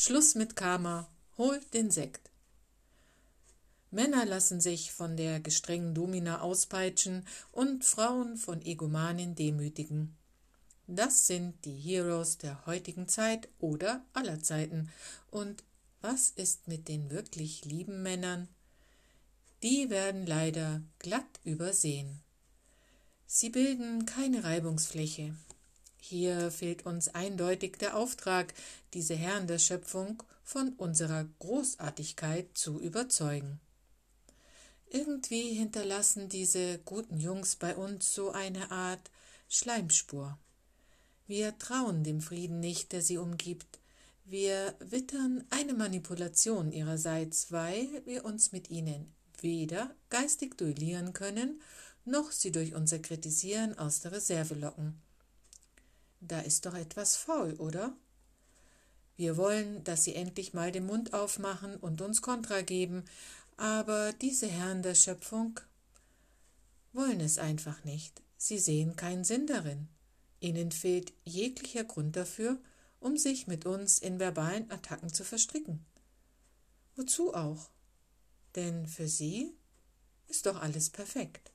Schluss 0.00 0.36
mit 0.36 0.54
Karma, 0.54 1.08
holt 1.38 1.74
den 1.74 1.90
Sekt. 1.90 2.30
Männer 3.90 4.24
lassen 4.26 4.60
sich 4.60 4.92
von 4.92 5.16
der 5.16 5.40
gestrengen 5.40 5.92
Domina 5.92 6.40
auspeitschen 6.40 7.26
und 7.50 7.84
Frauen 7.84 8.36
von 8.36 8.64
Egomanen 8.64 9.34
demütigen. 9.34 10.16
Das 10.86 11.26
sind 11.26 11.64
die 11.64 11.74
Heroes 11.74 12.38
der 12.38 12.64
heutigen 12.64 13.08
Zeit 13.08 13.48
oder 13.58 14.04
aller 14.12 14.40
Zeiten. 14.40 14.88
Und 15.32 15.64
was 16.00 16.30
ist 16.30 16.68
mit 16.68 16.86
den 16.86 17.10
wirklich 17.10 17.64
lieben 17.64 18.00
Männern? 18.00 18.46
Die 19.64 19.90
werden 19.90 20.26
leider 20.26 20.80
glatt 21.00 21.40
übersehen. 21.42 22.20
Sie 23.26 23.50
bilden 23.50 24.06
keine 24.06 24.44
Reibungsfläche. 24.44 25.34
Hier 26.08 26.50
fehlt 26.50 26.86
uns 26.86 27.08
eindeutig 27.08 27.76
der 27.76 27.94
Auftrag, 27.94 28.54
diese 28.94 29.14
Herren 29.14 29.46
der 29.46 29.58
Schöpfung 29.58 30.22
von 30.42 30.70
unserer 30.78 31.26
Großartigkeit 31.38 32.46
zu 32.54 32.80
überzeugen. 32.80 33.60
Irgendwie 34.88 35.52
hinterlassen 35.52 36.30
diese 36.30 36.78
guten 36.78 37.20
Jungs 37.20 37.56
bei 37.56 37.76
uns 37.76 38.14
so 38.14 38.30
eine 38.30 38.70
Art 38.70 39.10
Schleimspur. 39.50 40.38
Wir 41.26 41.58
trauen 41.58 42.04
dem 42.04 42.22
Frieden 42.22 42.58
nicht, 42.58 42.92
der 42.92 43.02
sie 43.02 43.18
umgibt. 43.18 43.78
Wir 44.24 44.74
wittern 44.78 45.44
eine 45.50 45.74
Manipulation 45.74 46.72
ihrerseits, 46.72 47.52
weil 47.52 47.86
wir 48.06 48.24
uns 48.24 48.50
mit 48.50 48.70
ihnen 48.70 49.12
weder 49.42 49.94
geistig 50.08 50.56
duellieren 50.56 51.12
können, 51.12 51.60
noch 52.06 52.32
sie 52.32 52.50
durch 52.50 52.74
unser 52.74 52.98
Kritisieren 52.98 53.78
aus 53.78 54.00
der 54.00 54.12
Reserve 54.12 54.54
locken. 54.54 55.02
Da 56.20 56.40
ist 56.40 56.66
doch 56.66 56.74
etwas 56.74 57.16
faul, 57.16 57.54
oder? 57.54 57.96
Wir 59.16 59.36
wollen, 59.36 59.82
dass 59.84 60.04
sie 60.04 60.14
endlich 60.14 60.54
mal 60.54 60.70
den 60.72 60.86
Mund 60.86 61.12
aufmachen 61.12 61.76
und 61.76 62.00
uns 62.00 62.22
Kontra 62.22 62.62
geben, 62.62 63.04
aber 63.56 64.12
diese 64.12 64.46
Herren 64.46 64.82
der 64.82 64.94
Schöpfung 64.94 65.58
wollen 66.92 67.20
es 67.20 67.38
einfach 67.38 67.84
nicht. 67.84 68.22
Sie 68.36 68.58
sehen 68.58 68.94
keinen 68.94 69.24
Sinn 69.24 69.46
darin. 69.46 69.88
Ihnen 70.40 70.70
fehlt 70.70 71.12
jeglicher 71.24 71.84
Grund 71.84 72.14
dafür, 72.14 72.60
um 73.00 73.16
sich 73.16 73.46
mit 73.46 73.66
uns 73.66 73.98
in 73.98 74.18
verbalen 74.18 74.70
Attacken 74.70 75.12
zu 75.12 75.24
verstricken. 75.24 75.84
Wozu 76.94 77.34
auch? 77.34 77.70
Denn 78.54 78.86
für 78.86 79.08
sie 79.08 79.52
ist 80.28 80.46
doch 80.46 80.60
alles 80.60 80.90
perfekt. 80.90 81.52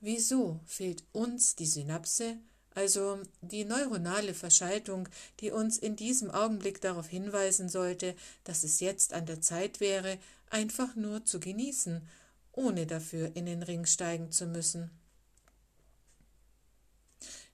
Wieso 0.00 0.60
fehlt 0.66 1.04
uns 1.12 1.54
die 1.56 1.66
Synapse, 1.66 2.38
also 2.74 3.20
die 3.40 3.64
neuronale 3.64 4.34
Verschaltung, 4.34 5.08
die 5.40 5.50
uns 5.50 5.78
in 5.78 5.96
diesem 5.96 6.30
Augenblick 6.30 6.80
darauf 6.80 7.08
hinweisen 7.08 7.68
sollte, 7.68 8.14
dass 8.44 8.64
es 8.64 8.80
jetzt 8.80 9.12
an 9.12 9.26
der 9.26 9.40
Zeit 9.40 9.80
wäre, 9.80 10.18
einfach 10.50 10.94
nur 10.96 11.24
zu 11.24 11.40
genießen, 11.40 12.06
ohne 12.52 12.86
dafür 12.86 13.34
in 13.34 13.46
den 13.46 13.62
Ring 13.62 13.86
steigen 13.86 14.30
zu 14.30 14.46
müssen. 14.46 14.90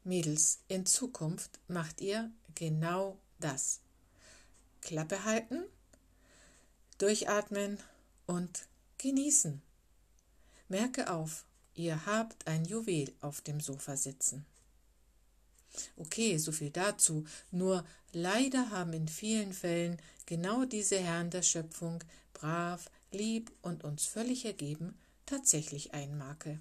Mädels, 0.05 0.60
in 0.69 0.86
Zukunft 0.86 1.58
macht 1.69 2.00
ihr 2.00 2.30
genau 2.55 3.19
das. 3.41 3.80
Klappe 4.80 5.25
halten, 5.25 5.64
durchatmen 6.98 7.78
und 8.27 8.66
genießen. 8.98 9.60
Merke 10.69 11.10
auf, 11.10 11.44
ihr 11.75 12.06
habt 12.06 12.47
ein 12.47 12.64
Juwel 12.64 13.12
auf 13.20 13.41
dem 13.41 13.60
Sofa 13.60 13.97
sitzen. 13.97 14.47
Okay, 15.97 16.38
so 16.38 16.52
viel 16.52 16.70
dazu. 16.70 17.24
Nur 17.50 17.84
leider 18.12 18.70
haben 18.70 18.92
in 18.92 19.08
vielen 19.08 19.52
Fällen 19.52 19.98
genau 20.27 20.64
diese 20.64 20.98
Herren 20.98 21.30
der 21.30 21.42
Schöpfung, 21.42 22.02
brav, 22.33 22.91
lieb 23.10 23.52
und 23.62 23.84
uns 23.84 24.06
völlig 24.06 24.44
ergeben, 24.44 24.98
tatsächlich 25.27 25.94
einen 25.94 26.19
Makel. 26.19 26.60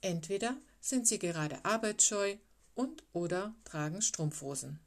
Entweder 0.00 0.56
sind 0.80 1.06
sie 1.06 1.18
gerade 1.18 1.64
arbeitsscheu 1.64 2.36
und 2.74 3.04
oder 3.12 3.54
tragen 3.64 4.02
Strumpfhosen. 4.02 4.80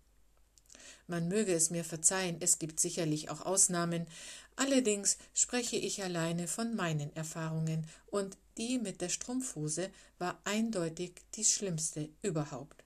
Man 1.07 1.27
möge 1.27 1.53
es 1.53 1.69
mir 1.69 1.83
verzeihen, 1.83 2.37
es 2.39 2.59
gibt 2.59 2.79
sicherlich 2.79 3.29
auch 3.29 3.41
Ausnahmen, 3.41 4.07
allerdings 4.55 5.17
spreche 5.33 5.77
ich 5.77 6.03
alleine 6.03 6.47
von 6.47 6.75
meinen 6.75 7.15
Erfahrungen, 7.15 7.87
und 8.07 8.37
die 8.57 8.79
mit 8.79 9.01
der 9.01 9.09
Strumpfhose 9.09 9.89
war 10.17 10.39
eindeutig 10.43 11.13
die 11.35 11.45
schlimmste 11.45 12.09
überhaupt. 12.21 12.83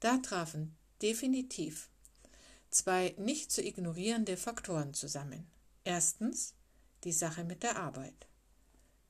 Da 0.00 0.18
trafen 0.18 0.74
definitiv 1.00 1.88
zwei 2.70 3.14
nicht 3.18 3.52
zu 3.52 3.62
ignorierende 3.62 4.36
Faktoren 4.36 4.94
zusammen. 4.94 5.46
Erstens 5.84 6.54
die 7.04 7.12
Sache 7.12 7.44
mit 7.44 7.62
der 7.62 7.76
Arbeit. 7.76 8.26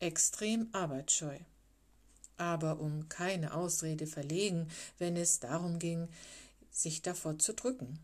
Extrem 0.01 0.69
arbeitsscheu. 0.73 1.39
Aber 2.37 2.81
um 2.81 3.09
keine 3.09 3.55
Ausrede 3.55 4.07
verlegen, 4.07 4.69
wenn 4.99 5.17
es 5.17 5.39
darum 5.39 5.79
ging, 5.79 6.09
sich 6.71 7.03
davor 7.03 7.39
zu 7.39 7.55
drücken. 7.55 7.99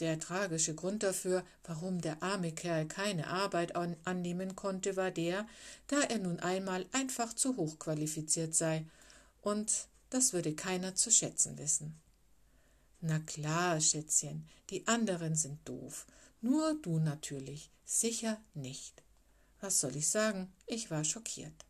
Der 0.00 0.20
tragische 0.20 0.74
Grund 0.74 1.02
dafür, 1.02 1.44
warum 1.64 2.00
der 2.00 2.22
arme 2.22 2.52
Kerl 2.52 2.86
keine 2.86 3.26
Arbeit 3.26 3.74
an 3.74 3.96
annehmen 4.04 4.54
konnte, 4.54 4.96
war 4.96 5.10
der, 5.10 5.46
da 5.88 6.00
er 6.00 6.18
nun 6.18 6.38
einmal 6.38 6.86
einfach 6.92 7.34
zu 7.34 7.56
hoch 7.56 7.78
qualifiziert 7.78 8.54
sei 8.54 8.84
und 9.42 9.88
das 10.10 10.32
würde 10.32 10.54
keiner 10.54 10.94
zu 10.94 11.10
schätzen 11.10 11.58
wissen. 11.58 11.98
Na 13.00 13.18
klar, 13.20 13.80
Schätzchen, 13.80 14.46
die 14.70 14.86
anderen 14.86 15.34
sind 15.34 15.58
doof. 15.68 16.06
Nur 16.40 16.74
du 16.82 16.98
natürlich, 16.98 17.70
sicher 17.84 18.40
nicht. 18.54 19.02
Was 19.60 19.80
soll 19.80 19.96
ich 19.96 20.08
sagen? 20.08 20.52
Ich 20.66 20.90
war 20.90 21.04
schockiert. 21.04 21.64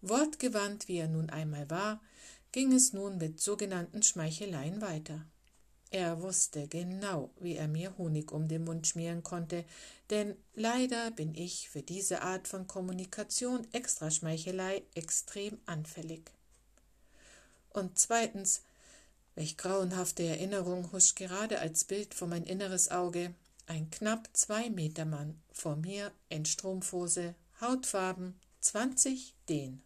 Wortgewandt, 0.00 0.88
wie 0.88 0.98
er 0.98 1.08
nun 1.08 1.30
einmal 1.30 1.68
war, 1.70 2.00
ging 2.52 2.72
es 2.72 2.92
nun 2.92 3.18
mit 3.18 3.40
sogenannten 3.40 4.02
Schmeicheleien 4.02 4.80
weiter. 4.80 5.26
Er 5.96 6.20
wusste 6.20 6.68
genau, 6.68 7.30
wie 7.40 7.56
er 7.56 7.68
mir 7.68 7.96
Honig 7.96 8.30
um 8.30 8.48
den 8.48 8.64
Mund 8.64 8.86
schmieren 8.86 9.22
konnte, 9.22 9.64
denn 10.10 10.36
leider 10.52 11.10
bin 11.10 11.34
ich 11.34 11.70
für 11.70 11.80
diese 11.80 12.20
Art 12.20 12.48
von 12.48 12.66
Kommunikation 12.66 13.66
extra 13.72 14.10
Schmeichelei 14.10 14.82
extrem 14.94 15.56
anfällig. 15.64 16.30
Und 17.70 17.98
zweitens, 17.98 18.60
welch 19.36 19.56
grauenhafte 19.56 20.22
Erinnerung 20.22 20.92
huscht 20.92 21.16
gerade 21.16 21.60
als 21.60 21.84
Bild 21.84 22.12
vor 22.12 22.28
mein 22.28 22.44
inneres 22.44 22.90
Auge. 22.90 23.32
Ein 23.66 23.88
knapp 23.88 24.28
zwei 24.34 24.68
Meter 24.68 25.06
Mann 25.06 25.40
vor 25.50 25.76
mir 25.76 26.12
in 26.28 26.44
Strumpfhose, 26.44 27.34
Hautfarben, 27.58 28.38
zwanzig 28.60 29.32
den. 29.48 29.80